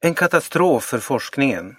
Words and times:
En 0.00 0.14
katastrof 0.14 0.84
för 0.84 0.98
forskningen. 0.98 1.76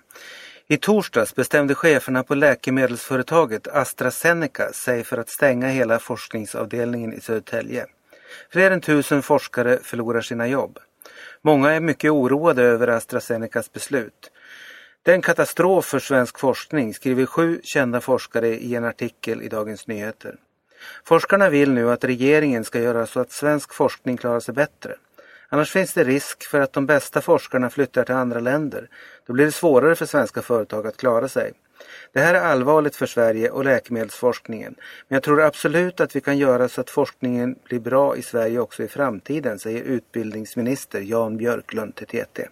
I 0.68 0.78
torsdags 0.78 1.36
bestämde 1.36 1.76
cheferna 1.76 2.24
på 2.24 2.36
läkemedelsföretaget 2.36 3.68
AstraZeneca 3.68 4.74
sig 4.74 5.04
för 5.04 5.18
att 5.18 5.30
stänga 5.30 5.68
hela 5.68 6.00
forskningsavdelningen 6.00 7.14
i 7.14 7.22
Södertälje. 7.22 7.86
Fler 8.52 8.72
än 8.72 8.82
tusen 8.82 9.22
forskare 9.22 9.80
förlorar 9.84 10.22
sina 10.22 10.48
jobb. 10.48 10.80
Många 11.42 11.72
är 11.72 11.80
mycket 11.80 12.12
oroade 12.12 12.64
över 12.64 12.88
AstraZenecas 12.88 13.74
beslut. 13.74 14.32
Det 15.04 15.12
är 15.12 15.16
en 15.16 15.22
katastrof 15.22 15.86
för 15.86 16.00
svensk 16.00 16.40
forskning, 16.40 16.94
skriver 16.94 17.26
sju 17.26 17.62
kända 17.64 18.02
forskare 18.02 18.48
i 18.48 18.76
en 18.76 18.86
artikel 18.86 19.42
i 19.42 19.48
Dagens 19.48 19.88
Nyheter. 19.88 20.36
Forskarna 21.04 21.50
vill 21.50 21.72
nu 21.72 21.92
att 21.92 22.04
regeringen 22.04 22.64
ska 22.64 22.80
göra 22.80 23.06
så 23.06 23.20
att 23.20 23.32
svensk 23.32 23.74
forskning 23.74 24.18
klarar 24.18 24.40
sig 24.40 24.54
bättre. 24.54 24.96
Annars 25.50 25.72
finns 25.72 25.94
det 25.94 26.04
risk 26.04 26.44
för 26.44 26.62
att 26.62 26.74
de 26.74 26.86
bästa 26.86 27.22
forskarna 27.22 27.70
flyttar 27.70 28.04
till 28.04 28.16
andra 28.16 28.40
länder. 28.40 28.90
Då 29.28 29.34
blir 29.34 29.46
det 29.46 29.52
svårare 29.52 29.96
för 29.96 30.06
svenska 30.06 30.42
företag 30.42 30.88
att 30.88 30.98
klara 30.98 31.28
sig. 31.28 31.54
Det 32.14 32.20
här 32.20 32.34
är 32.34 32.42
allvarligt 32.42 32.96
för 32.96 33.06
Sverige 33.06 33.50
och 33.50 33.66
läkemedelsforskningen. 33.66 34.76
Men 35.08 35.16
jag 35.16 35.24
tror 35.24 35.42
absolut 35.42 36.00
att 36.00 36.16
vi 36.16 36.22
kan 36.22 36.38
göra 36.38 36.70
så 36.70 36.82
att 36.82 36.90
forskningen 36.90 37.56
blir 37.64 37.80
bra 37.80 38.16
i 38.16 38.22
Sverige 38.22 38.60
också 38.60 38.84
i 38.84 38.88
framtiden, 38.88 39.60
säger 39.60 39.84
utbildningsminister 39.84 41.02
Jan 41.02 41.38
Björklund 41.38 41.96
till 41.96 42.08
TT. 42.08 42.48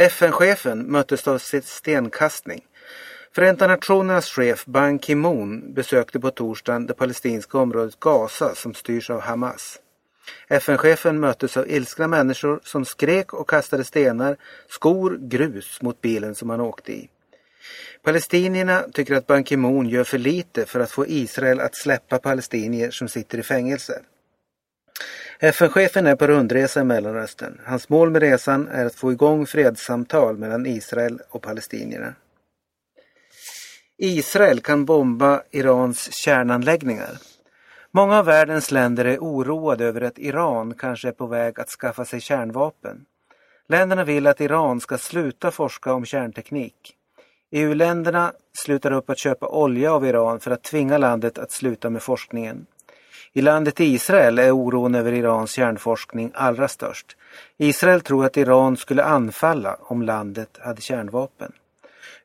FN-chefen 0.00 0.92
möttes 0.92 1.28
av 1.28 1.38
stenkastning. 1.38 2.64
Förenta 3.34 3.66
Nationernas 3.66 4.28
chef 4.28 4.64
Ban 4.66 4.98
Ki-Moon 4.98 5.74
besökte 5.74 6.20
på 6.20 6.30
torsdagen 6.30 6.86
det 6.86 6.94
palestinska 6.94 7.58
området 7.58 8.00
Gaza 8.00 8.54
som 8.54 8.74
styrs 8.74 9.10
av 9.10 9.20
Hamas. 9.20 9.80
FN-chefen 10.48 11.20
möttes 11.20 11.56
av 11.56 11.70
ilskna 11.70 12.06
människor 12.06 12.60
som 12.64 12.84
skrek 12.84 13.32
och 13.34 13.48
kastade 13.48 13.84
stenar, 13.84 14.36
skor, 14.68 15.18
grus 15.20 15.82
mot 15.82 16.00
bilen 16.00 16.34
som 16.34 16.50
han 16.50 16.60
åkte 16.60 16.92
i. 16.92 17.08
Palestinierna 18.02 18.84
tycker 18.92 19.14
att 19.14 19.26
Ban 19.26 19.44
Ki-Moon 19.44 19.88
gör 19.88 20.04
för 20.04 20.18
lite 20.18 20.66
för 20.66 20.80
att 20.80 20.90
få 20.90 21.06
Israel 21.06 21.60
att 21.60 21.76
släppa 21.76 22.18
palestinier 22.18 22.90
som 22.90 23.08
sitter 23.08 23.38
i 23.38 23.42
fängelse. 23.42 24.02
FN-chefen 25.40 26.06
är 26.06 26.16
på 26.16 26.26
rundresa 26.26 26.80
i 26.80 26.84
Mellanöstern. 26.84 27.60
Hans 27.64 27.88
mål 27.88 28.10
med 28.10 28.22
resan 28.22 28.68
är 28.68 28.86
att 28.86 28.94
få 28.94 29.12
igång 29.12 29.46
fredssamtal 29.46 30.38
mellan 30.38 30.66
Israel 30.66 31.20
och 31.28 31.42
palestinierna. 31.42 32.14
Israel 33.98 34.60
kan 34.60 34.84
bomba 34.84 35.42
Irans 35.50 36.12
kärnanläggningar. 36.12 37.18
Många 37.96 38.18
av 38.18 38.24
världens 38.24 38.70
länder 38.70 39.04
är 39.04 39.18
oroade 39.18 39.84
över 39.84 40.00
att 40.00 40.18
Iran 40.18 40.74
kanske 40.74 41.08
är 41.08 41.12
på 41.12 41.26
väg 41.26 41.60
att 41.60 41.68
skaffa 41.68 42.04
sig 42.04 42.20
kärnvapen. 42.20 43.04
Länderna 43.68 44.04
vill 44.04 44.26
att 44.26 44.40
Iran 44.40 44.80
ska 44.80 44.98
sluta 44.98 45.50
forska 45.50 45.92
om 45.92 46.04
kärnteknik. 46.04 46.94
EU-länderna 47.50 48.32
slutar 48.52 48.90
upp 48.90 49.10
att 49.10 49.18
köpa 49.18 49.48
olja 49.48 49.92
av 49.92 50.06
Iran 50.06 50.40
för 50.40 50.50
att 50.50 50.62
tvinga 50.62 50.98
landet 50.98 51.38
att 51.38 51.52
sluta 51.52 51.90
med 51.90 52.02
forskningen. 52.02 52.66
I 53.32 53.42
landet 53.42 53.80
Israel 53.80 54.38
är 54.38 54.50
oron 54.50 54.94
över 54.94 55.12
Irans 55.12 55.50
kärnforskning 55.50 56.30
allra 56.34 56.68
störst. 56.68 57.16
Israel 57.56 58.00
tror 58.00 58.24
att 58.24 58.36
Iran 58.36 58.76
skulle 58.76 59.04
anfalla 59.04 59.76
om 59.80 60.02
landet 60.02 60.58
hade 60.60 60.80
kärnvapen. 60.80 61.52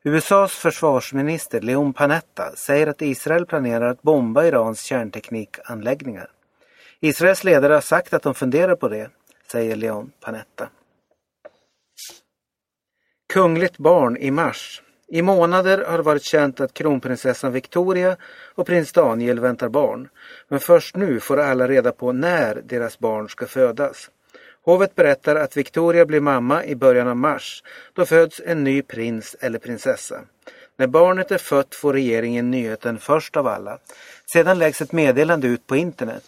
USAs 0.04 0.52
försvarsminister 0.52 1.60
Leon 1.60 1.92
Panetta 1.92 2.52
säger 2.56 2.86
att 2.86 3.02
Israel 3.02 3.46
planerar 3.46 3.90
att 3.90 4.02
bomba 4.02 4.44
Irans 4.44 4.82
kärnteknikanläggningar. 4.82 6.30
Israels 7.00 7.44
ledare 7.44 7.72
har 7.72 7.80
sagt 7.80 8.14
att 8.14 8.22
de 8.22 8.34
funderar 8.34 8.76
på 8.76 8.88
det, 8.88 9.10
säger 9.52 9.76
Leon 9.76 10.12
Panetta. 10.20 10.68
Kungligt 13.32 13.78
barn 13.78 14.16
i 14.16 14.30
mars. 14.30 14.82
I 15.08 15.22
månader 15.22 15.84
har 15.84 15.96
det 15.96 16.02
varit 16.02 16.22
känt 16.22 16.60
att 16.60 16.74
kronprinsessan 16.74 17.52
Victoria 17.52 18.16
och 18.54 18.66
prins 18.66 18.92
Daniel 18.92 19.40
väntar 19.40 19.68
barn. 19.68 20.08
Men 20.48 20.60
först 20.60 20.96
nu 20.96 21.20
får 21.20 21.40
alla 21.40 21.68
reda 21.68 21.92
på 21.92 22.12
när 22.12 22.62
deras 22.64 22.98
barn 22.98 23.28
ska 23.28 23.46
födas. 23.46 24.10
Hovet 24.64 24.94
berättar 24.94 25.36
att 25.36 25.56
Victoria 25.56 26.06
blir 26.06 26.20
mamma 26.20 26.64
i 26.64 26.74
början 26.74 27.08
av 27.08 27.16
mars. 27.16 27.62
Då 27.92 28.06
föds 28.06 28.40
en 28.44 28.64
ny 28.64 28.82
prins 28.82 29.36
eller 29.40 29.58
prinsessa. 29.58 30.20
När 30.76 30.86
barnet 30.86 31.30
är 31.30 31.38
fött 31.38 31.74
får 31.74 31.92
regeringen 31.92 32.50
nyheten 32.50 32.98
först 32.98 33.36
av 33.36 33.46
alla. 33.46 33.78
Sedan 34.32 34.58
läggs 34.58 34.80
ett 34.80 34.92
meddelande 34.92 35.46
ut 35.46 35.66
på 35.66 35.76
internet. 35.76 36.24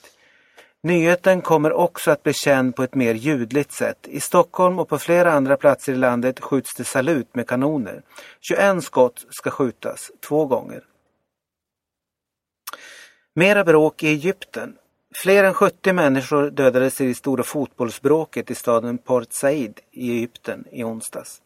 Nyheten 0.82 1.42
kommer 1.42 1.72
också 1.72 2.10
att 2.10 2.22
bli 2.22 2.32
känd 2.32 2.76
på 2.76 2.82
ett 2.82 2.94
mer 2.94 3.14
ljudligt 3.14 3.72
sätt. 3.72 3.98
I 4.08 4.20
Stockholm 4.20 4.78
och 4.78 4.88
på 4.88 4.98
flera 4.98 5.32
andra 5.32 5.56
platser 5.56 5.92
i 5.92 5.96
landet 5.96 6.40
skjuts 6.40 6.74
det 6.74 6.84
salut 6.84 7.34
med 7.34 7.46
kanoner. 7.46 8.02
21 8.40 8.84
skott 8.84 9.26
ska 9.30 9.50
skjutas, 9.50 10.10
två 10.20 10.46
gånger. 10.46 10.84
Mera 13.34 13.64
bråk 13.64 14.02
i 14.02 14.08
Egypten. 14.08 14.76
Fler 15.16 15.44
än 15.44 15.54
70 15.54 15.92
människor 15.92 16.50
dödades 16.50 17.00
i 17.00 17.06
det 17.06 17.14
stora 17.14 17.42
fotbollsbråket 17.42 18.50
i 18.50 18.54
staden 18.54 18.98
Port 18.98 19.32
Said 19.32 19.80
i 19.92 20.10
Egypten 20.10 20.64
i 20.72 20.84
onsdags. 20.84 21.42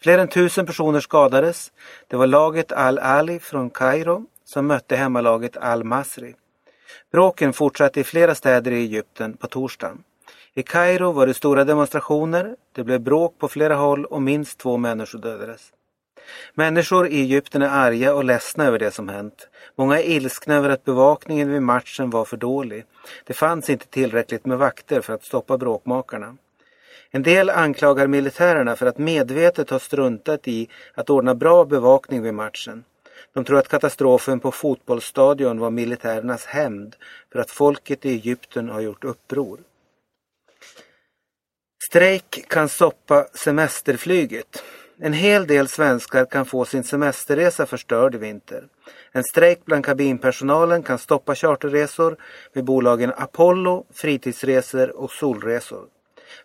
Fler 0.00 0.18
än 0.18 0.28
tusen 0.28 0.66
personer 0.66 1.00
skadades. 1.00 1.72
Det 2.08 2.16
var 2.16 2.26
laget 2.26 2.72
Al-Ali 2.72 3.38
från 3.38 3.70
Kairo 3.70 4.26
som 4.44 4.66
mötte 4.66 4.96
hemmalaget 4.96 5.56
Al-Masri. 5.56 6.34
Bråken 7.12 7.52
fortsatte 7.52 8.00
i 8.00 8.04
flera 8.04 8.34
städer 8.34 8.70
i 8.70 8.76
Egypten 8.76 9.36
på 9.36 9.46
torsdagen. 9.46 10.02
I 10.54 10.62
Kairo 10.62 11.12
var 11.12 11.26
det 11.26 11.34
stora 11.34 11.64
demonstrationer, 11.64 12.56
det 12.72 12.84
blev 12.84 13.00
bråk 13.00 13.38
på 13.38 13.48
flera 13.48 13.74
håll 13.74 14.04
och 14.04 14.22
minst 14.22 14.58
två 14.58 14.76
människor 14.76 15.18
dödades. 15.18 15.72
Människor 16.54 17.08
i 17.08 17.20
Egypten 17.20 17.62
är 17.62 17.68
arga 17.68 18.14
och 18.14 18.24
ledsna 18.24 18.64
över 18.64 18.78
det 18.78 18.90
som 18.90 19.08
hänt. 19.08 19.48
Många 19.76 19.98
är 19.98 20.10
ilskna 20.10 20.54
över 20.54 20.68
att 20.68 20.84
bevakningen 20.84 21.52
vid 21.52 21.62
matchen 21.62 22.10
var 22.10 22.24
för 22.24 22.36
dålig. 22.36 22.84
Det 23.24 23.34
fanns 23.34 23.70
inte 23.70 23.86
tillräckligt 23.86 24.46
med 24.46 24.58
vakter 24.58 25.00
för 25.00 25.12
att 25.12 25.24
stoppa 25.24 25.58
bråkmakarna. 25.58 26.36
En 27.10 27.22
del 27.22 27.50
anklagar 27.50 28.06
militärerna 28.06 28.76
för 28.76 28.86
att 28.86 28.98
medvetet 28.98 29.70
ha 29.70 29.78
struntat 29.78 30.48
i 30.48 30.68
att 30.94 31.10
ordna 31.10 31.34
bra 31.34 31.64
bevakning 31.64 32.22
vid 32.22 32.34
matchen. 32.34 32.84
De 33.32 33.44
tror 33.44 33.58
att 33.58 33.68
katastrofen 33.68 34.40
på 34.40 34.52
fotbollsstadion 34.52 35.58
var 35.58 35.70
militärernas 35.70 36.46
hämnd 36.46 36.96
för 37.32 37.38
att 37.38 37.50
folket 37.50 38.06
i 38.06 38.10
Egypten 38.10 38.68
har 38.68 38.80
gjort 38.80 39.04
uppror. 39.04 39.58
Strejk 41.88 42.44
kan 42.48 42.68
stoppa 42.68 43.26
semesterflyget. 43.34 44.62
En 45.02 45.12
hel 45.12 45.46
del 45.46 45.68
svenskar 45.68 46.24
kan 46.24 46.46
få 46.46 46.64
sin 46.64 46.84
semesterresa 46.84 47.66
förstörd 47.66 48.14
i 48.14 48.18
vinter. 48.18 48.64
En 49.12 49.24
strejk 49.24 49.64
bland 49.64 49.84
kabinpersonalen 49.84 50.82
kan 50.82 50.98
stoppa 50.98 51.34
charterresor 51.34 52.16
med 52.52 52.64
bolagen 52.64 53.12
Apollo, 53.16 53.86
Fritidsresor 53.94 54.96
och 54.96 55.10
Solresor. 55.10 55.86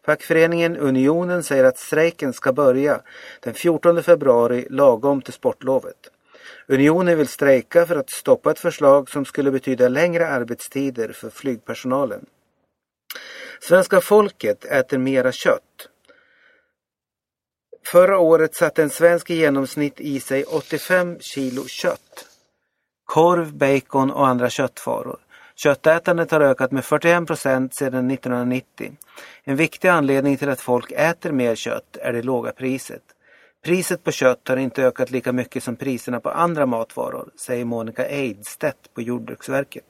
Fackföreningen 0.05 0.77
Unionen 0.77 1.43
säger 1.43 1.63
att 1.63 1.77
strejken 1.77 2.33
ska 2.33 2.53
börja 2.53 3.01
den 3.39 3.53
14 3.53 4.03
februari 4.03 4.67
lagom 4.69 5.21
till 5.21 5.33
sportlovet. 5.33 6.11
Unionen 6.67 7.17
vill 7.17 7.27
strejka 7.27 7.85
för 7.85 7.95
att 7.95 8.09
stoppa 8.09 8.51
ett 8.51 8.59
förslag 8.59 9.09
som 9.09 9.25
skulle 9.25 9.51
betyda 9.51 9.89
längre 9.89 10.27
arbetstider 10.27 11.11
för 11.11 11.29
flygpersonalen. 11.29 12.25
Svenska 13.59 14.01
folket 14.01 14.65
äter 14.65 14.97
mera 14.97 15.31
kött. 15.31 15.89
Förra 17.87 18.19
året 18.19 18.55
satte 18.55 18.83
en 18.83 18.89
svensk 18.89 19.29
i 19.29 19.35
genomsnitt 19.35 19.99
i 19.99 20.19
sig 20.19 20.43
85 20.43 21.19
kilo 21.19 21.67
kött. 21.67 22.27
Korv, 23.05 23.53
bacon 23.53 24.11
och 24.11 24.27
andra 24.27 24.49
köttvaror. 24.49 25.19
Köttätandet 25.55 26.31
har 26.31 26.41
ökat 26.41 26.71
med 26.71 26.85
41 26.85 27.27
procent 27.27 27.75
sedan 27.75 28.11
1990. 28.11 28.91
En 29.43 29.55
viktig 29.55 29.87
anledning 29.87 30.37
till 30.37 30.49
att 30.49 30.61
folk 30.61 30.91
äter 30.91 31.31
mer 31.31 31.55
kött 31.55 31.97
är 32.01 32.13
det 32.13 32.21
låga 32.21 32.51
priset. 32.51 33.03
Priset 33.65 34.03
på 34.03 34.11
kött 34.11 34.47
har 34.47 34.57
inte 34.57 34.83
ökat 34.83 35.11
lika 35.11 35.31
mycket 35.31 35.63
som 35.63 35.75
priserna 35.75 36.19
på 36.19 36.29
andra 36.29 36.65
matvaror, 36.65 37.29
säger 37.35 37.65
Monica 37.65 38.07
Eidstedt 38.07 38.93
på 38.93 39.01
Jordbruksverket. 39.01 39.85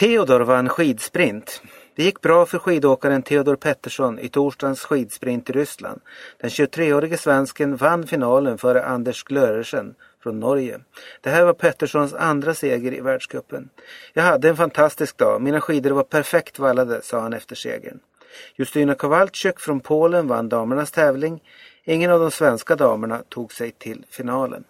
Theodor 0.00 0.40
vann 0.40 0.68
skidsprint. 0.68 1.62
Det 2.00 2.04
gick 2.04 2.20
bra 2.20 2.46
för 2.46 2.58
skidåkaren 2.58 3.22
Theodor 3.22 3.56
Pettersson 3.56 4.18
i 4.18 4.28
torsdagens 4.28 4.80
skidsprint 4.80 5.50
i 5.50 5.52
Ryssland. 5.52 6.00
Den 6.40 6.50
23-årige 6.50 7.16
svensken 7.16 7.76
vann 7.76 8.06
finalen 8.06 8.58
före 8.58 8.84
Anders 8.84 9.22
Glörersen 9.24 9.94
från 10.22 10.40
Norge. 10.40 10.80
Det 11.20 11.30
här 11.30 11.44
var 11.44 11.52
Petterssons 11.52 12.14
andra 12.14 12.54
seger 12.54 12.94
i 12.94 13.00
världscupen. 13.00 13.68
Jag 14.12 14.22
hade 14.22 14.48
en 14.48 14.56
fantastisk 14.56 15.16
dag. 15.16 15.42
Mina 15.42 15.60
skidor 15.60 15.90
var 15.90 16.02
perfekt 16.02 16.58
vallade, 16.58 17.02
sa 17.02 17.20
han 17.20 17.32
efter 17.32 17.56
segern. 17.56 18.00
Justyna 18.56 18.94
Kowalczyk 18.94 19.60
från 19.60 19.80
Polen 19.80 20.26
vann 20.26 20.48
damernas 20.48 20.90
tävling. 20.90 21.42
Ingen 21.84 22.10
av 22.10 22.20
de 22.20 22.30
svenska 22.30 22.76
damerna 22.76 23.22
tog 23.28 23.52
sig 23.52 23.70
till 23.70 24.04
finalen. 24.10 24.64